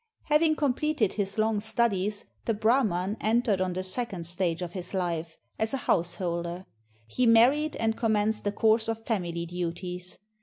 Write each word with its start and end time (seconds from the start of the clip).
Having 0.29 0.55
completed 0.55 1.13
his 1.13 1.37
long 1.37 1.59
studies, 1.59 2.25
the 2.45 2.55
Brahman 2.55 3.17
entered 3.21 3.61
on 3.61 3.73
the 3.73 3.83
second 3.83 4.25
stage 4.25 4.63
of 4.63 4.71
his 4.73 4.95
life, 4.95 5.37
as 5.59 5.75
a 5.75 5.85
householder. 5.85 6.65
He 7.05 7.27
married 7.27 7.75
and 7.75 7.95
commenced 7.95 8.47
a 8.47 8.51
course 8.51 8.87
of 8.87 9.05
family 9.05 9.45
duties. 9.45 10.17